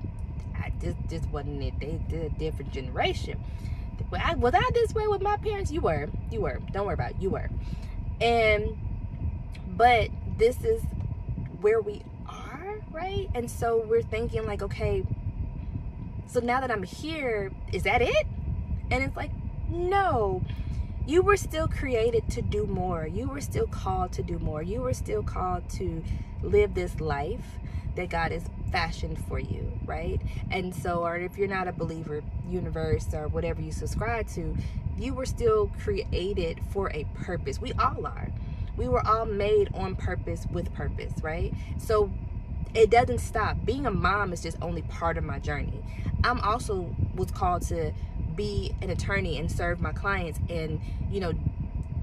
I 0.55 0.71
just 0.81 0.97
just 1.09 1.29
wasn't 1.29 1.63
it. 1.63 1.73
They 1.79 1.99
did 2.09 2.31
a 2.31 2.35
different 2.37 2.71
generation. 2.71 3.41
I, 4.11 4.35
Was 4.35 4.53
I 4.55 4.69
this 4.73 4.93
way 4.93 5.07
with 5.07 5.21
my 5.21 5.37
parents? 5.37 5.71
You 5.71 5.81
were. 5.81 6.09
You 6.31 6.41
were. 6.41 6.59
Don't 6.71 6.85
worry 6.85 6.95
about 6.95 7.11
it. 7.11 7.17
You 7.19 7.29
were. 7.29 7.49
And 8.19 8.77
but 9.67 10.09
this 10.37 10.63
is 10.63 10.81
where 11.61 11.81
we 11.81 12.01
are, 12.27 12.79
right? 12.91 13.29
And 13.35 13.49
so 13.49 13.85
we're 13.87 14.01
thinking 14.01 14.45
like, 14.45 14.61
okay, 14.61 15.05
so 16.27 16.39
now 16.39 16.59
that 16.59 16.71
I'm 16.71 16.83
here, 16.83 17.51
is 17.71 17.83
that 17.83 18.01
it? 18.01 18.27
And 18.91 19.03
it's 19.03 19.15
like, 19.15 19.31
no 19.69 20.41
you 21.05 21.21
were 21.21 21.37
still 21.37 21.67
created 21.67 22.29
to 22.29 22.41
do 22.41 22.65
more. 22.65 23.07
You 23.07 23.27
were 23.27 23.41
still 23.41 23.67
called 23.67 24.11
to 24.13 24.23
do 24.23 24.39
more. 24.39 24.61
You 24.61 24.81
were 24.81 24.93
still 24.93 25.23
called 25.23 25.69
to 25.71 26.03
live 26.41 26.73
this 26.73 26.99
life 26.99 27.57
that 27.95 28.09
God 28.09 28.31
has 28.31 28.43
fashioned 28.71 29.17
for 29.25 29.39
you, 29.39 29.71
right? 29.85 30.21
And 30.51 30.73
so, 30.73 31.05
or 31.05 31.17
if 31.17 31.37
you're 31.37 31.47
not 31.47 31.67
a 31.67 31.71
believer, 31.71 32.21
universe, 32.47 33.13
or 33.13 33.27
whatever 33.27 33.61
you 33.61 33.71
subscribe 33.71 34.27
to, 34.29 34.55
you 34.97 35.13
were 35.13 35.25
still 35.25 35.71
created 35.81 36.59
for 36.71 36.91
a 36.91 37.05
purpose. 37.15 37.59
We 37.59 37.73
all 37.73 38.05
are. 38.05 38.29
We 38.77 38.87
were 38.87 39.05
all 39.05 39.25
made 39.25 39.69
on 39.73 39.95
purpose 39.95 40.45
with 40.51 40.73
purpose, 40.73 41.13
right? 41.21 41.53
So 41.77 42.11
it 42.73 42.89
doesn't 42.89 43.19
stop. 43.19 43.57
Being 43.65 43.85
a 43.85 43.91
mom 43.91 44.31
is 44.31 44.41
just 44.41 44.57
only 44.61 44.83
part 44.83 45.17
of 45.17 45.23
my 45.23 45.39
journey. 45.39 45.83
I'm 46.23 46.39
also 46.41 46.95
was 47.15 47.31
called 47.31 47.63
to 47.63 47.93
be 48.39 48.73
an 48.81 48.89
attorney 48.89 49.37
and 49.37 49.51
serve 49.51 49.81
my 49.81 49.91
clients 49.91 50.39
and 50.49 50.79
you 51.11 51.19
know 51.19 51.33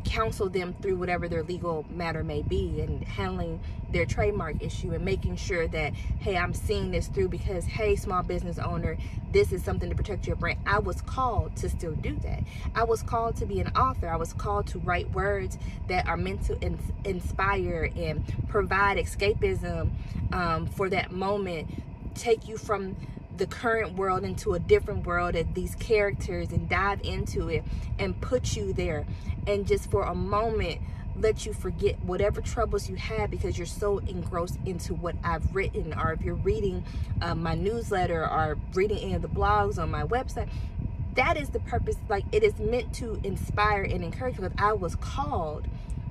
counsel 0.05 0.49
them 0.49 0.75
through 0.83 0.95
whatever 0.95 1.27
their 1.29 1.43
legal 1.43 1.85
matter 1.91 2.23
may 2.23 2.43
be 2.43 2.81
and 2.81 3.03
handling 3.05 3.59
their 3.91 4.05
trademark 4.05 4.63
issue 4.63 4.93
and 4.93 5.03
making 5.03 5.35
sure 5.35 5.67
that 5.67 5.95
hey 6.21 6.37
i'm 6.37 6.53
seeing 6.53 6.91
this 6.91 7.07
through 7.09 7.27
because 7.29 7.65
hey 7.65 7.97
small 7.97 8.23
business 8.23 8.59
owner 8.59 8.99
this 9.33 9.51
is 9.53 9.63
something 9.63 9.91
to 9.91 9.95
protect 9.95 10.27
your 10.27 10.37
brand. 10.37 10.59
I 10.67 10.79
was 10.79 11.03
called 11.03 11.57
to 11.57 11.69
still 11.69 11.93
do 11.93 12.17
that. 12.23 12.43
I 12.75 12.85
was 12.85 13.03
called 13.03 13.37
to 13.37 13.45
be 13.45 13.61
an 13.61 13.69
author. 13.77 14.09
I 14.09 14.17
was 14.17 14.33
called 14.33 14.67
to 14.69 14.79
write 14.79 15.11
words 15.13 15.59
that 15.89 16.07
are 16.07 16.17
meant 16.17 16.45
to 16.45 16.59
in- 16.65 16.79
inspire 17.05 17.91
and 17.95 18.25
provide 18.49 18.97
escapism 18.97 19.91
um, 20.33 20.67
for 20.67 20.89
that 20.89 21.11
moment 21.11 21.69
take 22.15 22.49
you 22.49 22.57
from 22.57 22.97
the 23.37 23.47
current 23.47 23.97
world 23.97 24.25
into 24.25 24.55
a 24.55 24.59
different 24.59 25.07
world 25.07 25.35
and 25.35 25.55
these 25.55 25.75
characters 25.77 26.51
and 26.51 26.69
dive 26.69 27.01
into 27.03 27.49
it 27.49 27.65
and 27.99 28.21
put 28.21 28.57
you 28.57 28.73
there 28.73 29.05
and 29.47 29.67
just 29.67 29.91
for 29.91 30.05
a 30.05 30.15
moment 30.15 30.81
let 31.19 31.47
you 31.47 31.55
forget 31.55 31.99
whatever 32.03 32.43
troubles 32.43 32.91
you 32.91 32.97
had 32.97 33.31
because 33.31 33.57
you're 33.57 33.67
so 33.67 33.99
engrossed 34.01 34.59
into 34.67 34.93
what 34.93 35.15
I've 35.25 35.55
written 35.55 35.95
or 35.95 36.13
if 36.13 36.21
you're 36.21 36.35
reading 36.35 36.85
uh, 37.23 37.35
my 37.35 37.55
newsletter 37.55 38.23
or 38.23 38.59
reading 38.75 38.99
any 38.99 39.15
of 39.15 39.23
the 39.23 39.29
blogs 39.29 39.79
on 39.79 39.91
my 39.91 40.05
website 40.05 40.49
that 41.15 41.39
is 41.39 41.49
the 41.49 41.61
purpose 41.61 41.97
like 42.09 42.25
it 42.33 42.43
is 42.43 42.59
meant 42.59 42.93
to 42.95 43.19
inspire 43.25 43.83
and 43.83 44.05
encourage 44.05 44.37
because 44.37 44.53
I 44.59 44.75
was 44.75 44.95
called 44.97 45.67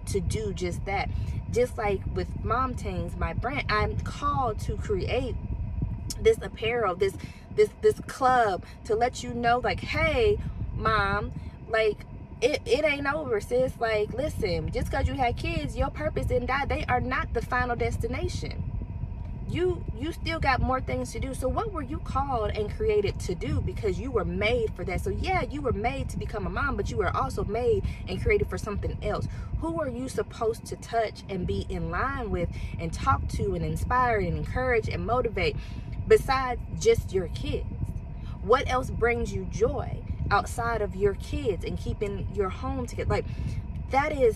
to 0.08 0.20
do 0.20 0.53
just 0.53 0.86
that. 0.86 1.10
Just 1.51 1.77
like 1.77 2.01
with 2.13 2.44
mom 2.44 2.75
Tings, 2.75 3.15
my 3.15 3.34
brand 3.34 3.65
I'm 3.70 3.98
called 4.00 4.60
to 4.62 4.75
create 4.77 5.36
this 6.22 6.38
apparel 6.42 6.96
this 6.96 7.14
this 7.56 7.70
this 7.82 8.00
club 8.08 8.64
to 8.84 8.96
let 8.96 9.24
you 9.24 9.34
know 9.34 9.60
like 9.60 9.80
hey 9.80 10.38
mom 10.76 11.32
like 11.70 12.06
it, 12.42 12.62
it 12.66 12.86
ain't 12.86 13.08
over 13.08 13.40
sis. 13.40 13.74
Like 13.80 14.14
listen 14.14 14.72
just 14.72 14.92
because 14.92 15.08
you 15.08 15.14
had 15.14 15.38
kids 15.38 15.78
your 15.78 15.90
purpose 15.90 16.28
didn't 16.28 16.48
die 16.48 16.66
they 16.66 16.86
are 16.86 17.02
not 17.02 17.34
the 17.34 17.42
final 17.42 17.76
destination. 17.76 18.72
You 19.48 19.84
you 19.98 20.12
still 20.12 20.40
got 20.40 20.60
more 20.60 20.82
things 20.82 21.12
to 21.14 21.20
do. 21.20 21.34
So 21.34 21.48
what 21.48 21.72
were 21.72 21.84
you 21.84 22.00
called 22.00 22.52
and 22.52 22.76
created 22.76 23.20
to 23.22 23.36
do? 23.36 23.62
Because 23.62 24.00
you 24.00 24.12
were 24.12 24.26
made 24.26 24.74
for 24.74 24.84
that. 24.84 25.02
So 25.02 25.12
yeah 25.12 25.44
you 25.44 25.62
were 25.62 25.72
made 25.72 26.10
to 26.10 26.18
become 26.18 26.46
a 26.46 26.50
mom 26.50 26.76
but 26.76 26.92
you 26.92 26.98
were 26.98 27.16
also 27.16 27.44
made 27.46 27.84
and 28.08 28.22
created 28.22 28.50
for 28.50 28.58
something 28.58 28.98
else. 29.02 29.28
Who 29.62 29.80
are 29.80 29.90
you 29.90 30.10
supposed 30.10 30.66
to 30.66 30.76
touch 30.76 31.24
and 31.30 31.48
be 31.48 31.66
in 31.70 31.90
line 31.90 32.32
with 32.32 32.50
and 32.80 32.92
talk 32.92 33.28
to 33.30 33.56
and 33.56 33.64
inspire 33.64 34.20
and 34.20 34.38
encourage 34.38 34.90
and 34.90 35.06
motivate 35.06 35.56
besides 36.08 36.62
just 36.80 37.14
your 37.14 37.28
kids? 37.30 37.66
What 38.42 38.70
else 38.70 38.90
brings 38.90 39.34
you 39.34 39.46
joy 39.46 39.98
outside 40.30 40.82
of 40.82 40.96
your 40.96 41.16
kids 41.16 41.66
and 41.66 41.78
keeping 41.78 42.28
your 42.34 42.50
home 42.50 42.86
together? 42.86 43.10
Like, 43.10 43.26
that 43.92 44.12
is 44.12 44.36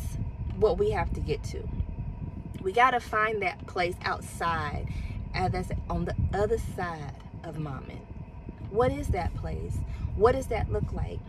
what 0.58 0.78
we 0.78 0.92
have 0.92 1.14
to 1.14 1.20
get 1.20 1.44
to. 1.46 1.68
We 2.62 2.72
got 2.72 2.92
to 2.92 3.00
find 3.00 3.42
that 3.42 3.66
place 3.68 3.96
outside, 4.04 4.88
and 5.34 5.54
that's 5.54 5.70
on 5.90 6.06
the 6.06 6.16
other 6.34 6.58
side 6.58 7.14
of 7.44 7.56
momming. 7.56 8.02
What 8.70 8.92
is 8.92 9.10
that 9.10 9.34
place? 9.36 9.78
What 10.16 10.34
does 10.34 10.48
that 10.48 10.72
look 10.72 10.92
like? 10.92 11.20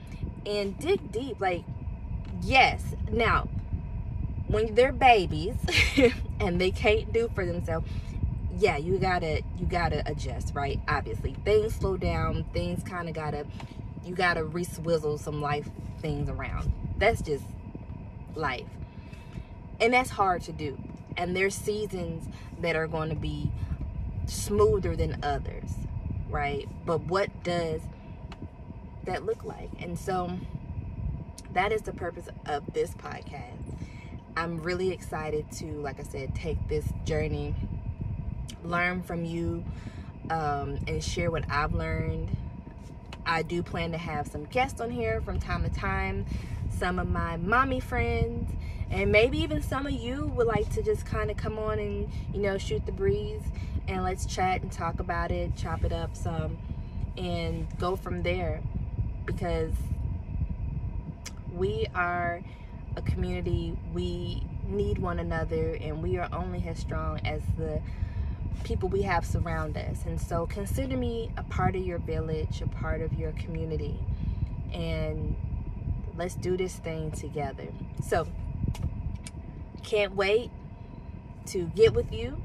And 0.45 0.79
dig 0.79 1.13
deep. 1.13 1.41
Like, 1.41 1.65
yes, 2.43 2.83
now, 3.11 3.49
when 4.49 4.75
they're 4.75 4.93
babies 4.93 5.55
and 6.41 6.61
they 6.61 6.71
can't 6.71 7.13
do 7.13 7.31
for 7.35 7.47
themselves, 7.47 7.89
yeah 8.61 8.77
you 8.77 8.99
gotta 8.99 9.43
you 9.59 9.67
gotta 9.67 10.03
adjust 10.07 10.55
right? 10.55 10.81
Obviously 10.89 11.35
things 11.45 11.75
slow 11.75 11.97
down 11.97 12.45
things 12.53 12.83
kind 12.83 13.09
of 13.09 13.15
gotta 13.15 13.47
you 14.05 14.15
gotta 14.15 14.43
reswizzle 14.43 15.19
some 15.19 15.41
life 15.41 15.69
things 16.01 16.29
around. 16.29 16.73
That's 16.99 17.21
just 17.21 17.45
life. 18.35 18.69
And 19.81 19.93
that's 19.93 20.11
hard 20.11 20.43
to 20.43 20.53
do. 20.53 20.79
And 21.17 21.35
there's 21.35 21.55
seasons 21.55 22.29
that 22.61 22.77
are 22.77 22.87
going 22.87 23.09
to 23.09 23.17
be 23.17 23.51
smoother 24.27 24.95
than 24.95 25.19
others 25.23 25.75
right? 26.31 26.69
But 26.87 27.03
what 27.03 27.43
does 27.43 27.83
that 29.05 29.25
look 29.25 29.45
like? 29.45 29.71
And 29.81 29.99
so 29.99 30.39
that 31.53 31.73
is 31.73 31.83
the 31.83 31.93
purpose 31.93 32.29
of 32.47 32.73
this 32.73 32.91
podcast. 32.93 33.77
I'm 34.37 34.63
really 34.63 34.93
excited 34.93 35.51
to 35.53 35.67
like 35.81 35.99
i 35.99 36.05
said 36.05 36.35
take 36.37 36.69
this 36.69 36.87
journey 37.05 37.53
learn 38.65 39.03
from 39.03 39.25
you 39.25 39.65
um, 40.31 40.79
and 40.87 41.03
share 41.03 41.31
what 41.31 41.45
I've 41.51 41.75
learned. 41.75 42.31
I 43.27 43.43
do 43.43 43.63
plan 43.63 43.93
to 43.93 43.99
have 43.99 44.27
some 44.27 44.45
guests 44.45 44.81
on 44.81 44.91
here 44.91 45.21
from 45.21 45.39
time 45.39 45.63
to 45.63 45.71
time, 45.71 46.27
some 46.71 46.99
of 46.99 47.09
my 47.09 47.37
mommy 47.37 47.81
friends, 47.81 48.51
and 48.91 49.13
maybe 49.13 49.39
even 49.39 49.63
some 49.63 49.87
of 49.87 49.93
you 49.93 50.27
would 50.37 50.47
like 50.47 50.69
to 50.75 50.83
just 50.83 51.07
kind 51.07 51.31
of 51.31 51.37
come 51.37 51.59
on 51.59 51.79
and, 51.79 52.11
you 52.33 52.41
know, 52.41 52.59
shoot 52.59 52.85
the 52.87 52.93
breeze 52.93 53.43
and 53.87 54.03
let's 54.03 54.27
chat 54.27 54.63
and 54.63 54.73
talk 54.73 55.01
about 55.01 55.31
it, 55.31 55.55
chop 55.57 55.85
it 55.85 55.93
up 55.93 56.17
some, 56.17 56.59
and 57.17 57.67
go 57.79 57.97
from 57.97 58.23
there. 58.23 58.63
Because 59.27 59.73
we 61.55 61.87
are 61.95 62.43
a 62.97 63.03
community, 63.03 63.77
we 63.93 64.43
need 64.67 64.99
one 64.99 65.19
another, 65.19 65.75
and 65.81 66.03
we 66.03 66.17
are 66.17 66.29
only 66.33 66.65
as 66.67 66.79
strong 66.79 67.21
as 67.25 67.43
the 67.59 67.81
people 68.65 68.89
we 68.89 69.03
have 69.03 69.25
surround 69.25 69.77
us. 69.77 70.05
And 70.07 70.21
so 70.21 70.47
consider 70.47 70.97
me 70.97 71.31
a 71.37 71.43
part 71.45 71.77
of 71.77 71.85
your 71.85 71.99
village, 71.99 72.61
a 72.61 72.69
part 72.69 73.01
of 73.01 73.13
your 73.15 73.33
community, 73.33 73.99
and 74.73 75.37
let's 76.17 76.35
do 76.35 76.57
this 76.57 76.77
thing 76.77 77.11
together. 77.13 77.69
So, 78.07 78.27
can't 79.83 80.15
wait 80.15 80.51
to 81.47 81.65
get 81.75 81.95
with 81.95 82.13
you. 82.13 82.41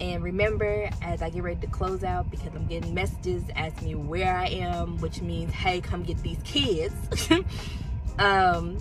And 0.00 0.24
remember, 0.24 0.90
as 1.02 1.22
I 1.22 1.30
get 1.30 1.44
ready 1.44 1.60
to 1.60 1.66
close 1.68 2.02
out, 2.02 2.30
because 2.30 2.52
I'm 2.54 2.66
getting 2.66 2.94
messages 2.94 3.44
asking 3.54 3.88
me 3.88 3.94
where 3.94 4.34
I 4.34 4.46
am, 4.46 4.98
which 4.98 5.20
means, 5.20 5.52
hey, 5.52 5.80
come 5.80 6.02
get 6.02 6.18
these 6.18 6.38
kids. 6.42 6.94
um, 8.18 8.78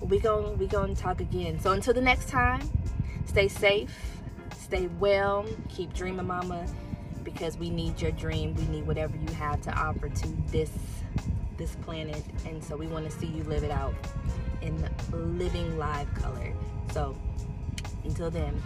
we 0.00 0.18
going 0.18 0.58
we 0.58 0.66
gonna 0.66 0.94
talk 0.94 1.20
again. 1.20 1.58
So 1.60 1.72
until 1.72 1.94
the 1.94 2.00
next 2.00 2.28
time, 2.28 2.60
stay 3.26 3.48
safe, 3.48 4.19
stay 4.70 4.86
well, 5.00 5.44
keep 5.68 5.92
dreaming, 5.92 6.28
mama, 6.28 6.64
because 7.24 7.58
we 7.58 7.70
need 7.70 8.00
your 8.00 8.12
dream. 8.12 8.54
We 8.54 8.64
need 8.66 8.86
whatever 8.86 9.16
you 9.16 9.34
have 9.34 9.60
to 9.62 9.72
offer 9.76 10.08
to 10.08 10.28
this 10.46 10.70
this 11.56 11.74
planet, 11.82 12.22
and 12.46 12.62
so 12.62 12.76
we 12.76 12.86
want 12.86 13.10
to 13.10 13.18
see 13.18 13.26
you 13.26 13.42
live 13.44 13.64
it 13.64 13.72
out 13.72 13.94
in 14.62 14.88
living 15.10 15.76
live 15.76 16.12
color. 16.14 16.52
So 16.92 17.16
until 18.04 18.30
then. 18.30 18.62